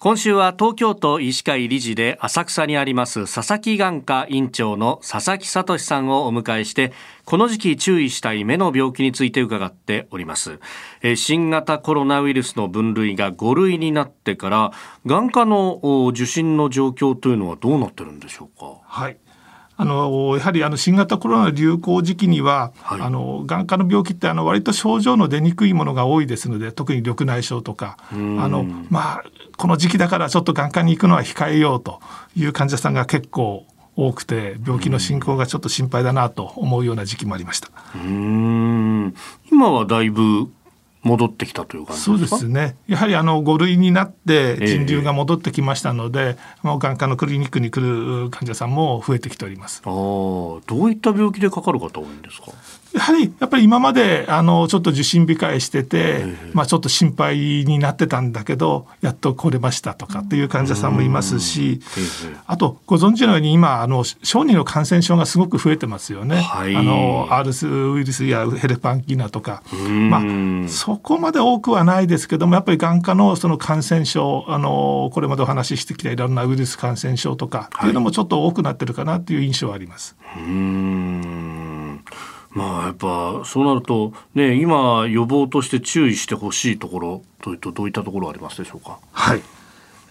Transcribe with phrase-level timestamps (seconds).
[0.00, 6.92] 今週は東京都医師会理事で浅草にあります佐々木眼科院長の佐々木聡さんをお迎えして
[7.24, 10.60] この時期注意したい目の病気について伺っております。
[11.16, 14.72] 新型コロナウイルスの分類が5類になってから
[15.04, 15.80] 眼科の
[16.12, 18.76] 受診の状況というのはどうなってるんでしょうか？
[18.84, 19.16] はい。
[19.80, 27.96] あのやはりあの新型コロナ流行時期には、はい、あの眼科の病気ってあの割と症状の出にくいものが多いですので特に緑内障とか。
[28.10, 29.24] あの、まあ、
[29.56, 32.00] この時期だからちょっと眼科に行くのは控えようと
[32.34, 37.68] いう患者さんが結構多くて病気の進行がちょっと心配だなと思うような時期もありました。
[37.94, 39.14] うん。
[39.50, 40.50] 今はだいぶ
[41.08, 42.76] 戻ってきたという感じそうですね。
[42.86, 47.80] やはりあの5類になって人流が戻ってきましたので、えー、もう眼科のクリニックに来
[48.24, 49.82] る患者さんも増えてきております。
[49.84, 52.52] あどういった病気でかかる方多いんですか？
[53.12, 66.42] りやっぱり今まであのちょっと受診控えしてて、えー、まあ、ちょっと心配になってたんだけどやっと来れましたとかっていう患者さんもいますし、えー、あとご存知のように今あの小児の感染症がすごく増えてますよね。
[66.42, 69.62] はい、あの RS ウイルスやヘルパンギーナとか、
[70.10, 80.16] まあ、そこまで多くはないですけどもやっぱり眼科のその感染症あのこれまでお話ししてきたいろんなウイルス感染症とかっていうのもちょっと多くなってるかなっていう印象はあります。
[80.36, 81.57] うん
[82.58, 88.98] まあやっぱそうなるとね今予防として注意してほしいところというとどういったところありますでしょうか？
[89.12, 89.42] はい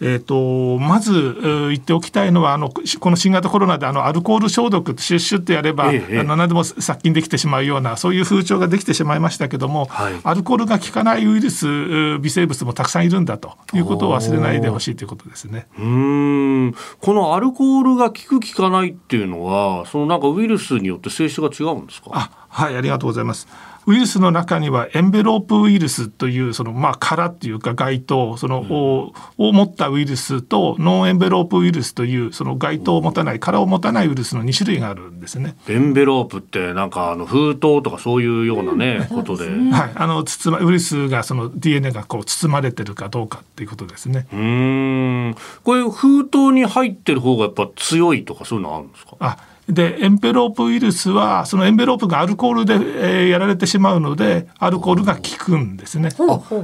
[0.00, 15.66] えーと、まず言っておきたいのはあのこの新型コロナであのアルコール消毒シュッシュッとやれば、ええ、あの何でも殺菌できてしまうようなそういう風潮ができてしまいましたけども、はい、アルコールが効かないウイルス微生物もたくさんいるんだということを忘れないでほしいということですね。
[15.78, 16.74] うん。
[17.00, 22.10] このアルコールが効く効かないっていうのはそのなんかウイルスによって性質が違うんですか？
[22.12, 23.46] あはいありがとうございます。
[23.86, 28.62] ウイルスの中にはエンベロープウイルスというそのまあ殻っていうか該当その、
[29.38, 35.54] うん、を持ったウイルスとノンエンベロープウイルスというその該当を持たない殻を持たないウイルスの2種類があるんですね。
[35.68, 44.26] エンベロープってなんかあの封筒とかそういうようなね、うん、ことで、はい、あの包まウイルスがその DNA がこう包まれてるかどうかっていうことですね。
[44.32, 49.16] うんこれ封筒に入ってる方がやっぱ強いとかそういうのあるんですか？
[49.20, 49.36] あ
[49.68, 56.10] でエンペロープウイルスはそのエンベロープがアルコールで、えー、やられてしまうのでアルコールが効くんですね。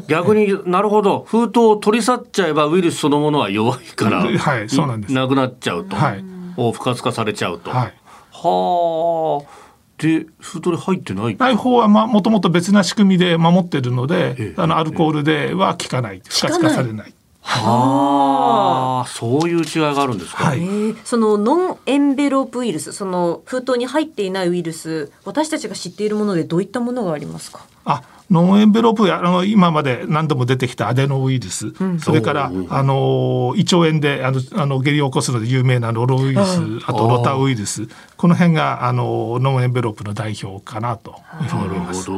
[0.06, 1.24] 逆になるほど。
[1.26, 5.14] 封筒を取り去っちゃえばウイルスそのものは弱いから、 はい、そうなんです。
[5.14, 6.24] なくなっちゃうと、はい、
[6.56, 7.70] 不活化されちゃうと。
[7.70, 7.94] はい、
[8.30, 9.62] はあ。
[9.98, 11.36] で封筒に入ってない。
[11.36, 16.22] ない方はもともと別な仕組みで守ってるので、ええ、あのアルコールでは効かない。
[16.28, 17.14] 不活化されない。
[17.60, 19.64] はあ、そういう違い
[19.94, 20.44] があるんですか？
[20.44, 20.60] はい、
[21.04, 27.66] そのノンエンベロープウイルス、その封筒に入っていないウイルス、私たちが知っているものでどういったものがありますか？
[27.84, 42.10] あ、ノンエンベロープあの今まで何度も出てきたアデノウイルス、うん、それからあの胃腸炎であのあの下痢を起こすので有名なロロウイルス、 あとロタウイルス、この辺があのノンエンベロープの代表かなというふうに思います。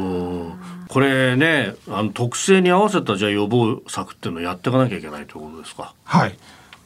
[0.87, 5.93] これねあの特性に合わせたじゃ予防策っていうのをやっていかなきゃいけないということですか？
[6.05, 6.37] はい。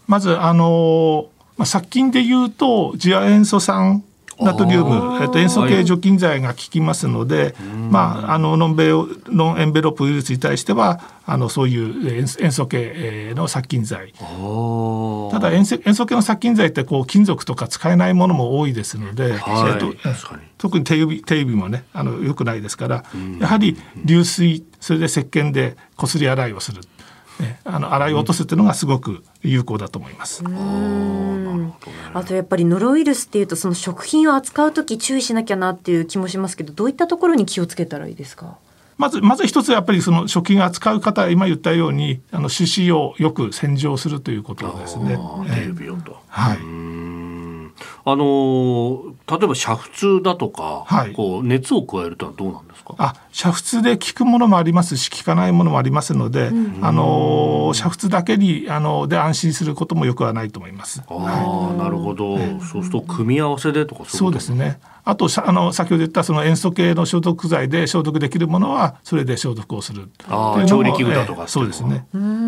[0.07, 4.03] まずあのまあ、殺菌でいうと次亜塩素酸
[4.40, 7.56] ナトリウム、えっと、塩素系除菌剤が効きますので、
[7.90, 8.90] まあ、あのノンベ
[9.28, 14.14] ノンエンベロップウイルスに対してはあのそういう塩素系の殺菌剤。
[14.14, 19.94] ただ塩素塩素系の殺菌剤ってこう金属とか使えないものも多いですので、はい、えっと、
[20.58, 23.04] 特に手指手指もねあのよくないですから、
[23.40, 26.82] やはり流水それで石鹸でこすり洗いをする。
[27.40, 30.44] ね、あの洗い落とすっていうのがすごく有効だと思います。
[32.14, 38.58] あとやっぱりノロウイルスっていうとその食品を扱う時注意しなきゃなっていう気もしますけどどういったところに気をつけたらいいですか？
[38.98, 45.16] まずまず一つやっぱりその食品を扱う方今言ったようにあの手指をよく洗浄するということですね。
[46.28, 46.58] はい。
[48.12, 52.96] あの例えば煮沸だとか、はい、こう熱を加えるとはどうなんですか？
[52.97, 61.02] あ煮沸で効くものもありますし効かないものもありますので、うん、あの煮沸だけにあので安心することもよくはないと思います。
[61.08, 64.79] あ、はい、なるほど、そうすると組み合わせでとかそうですね。
[65.06, 70.09] あとあの先ほど言ったその塩素系の消毒剤で消毒できるものはそれで消毒をする。
[70.28, 72.06] あ調理器具だとか、えー、そうですね。
[72.14, 72.39] うん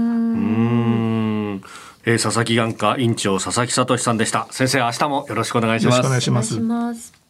[2.06, 4.48] えー、佐々木眼科院長佐々木聡さんでした。
[4.52, 5.98] 先生明日もよろしくお願いします。
[5.98, 6.44] よろしくお願いしま
[6.96, 7.21] す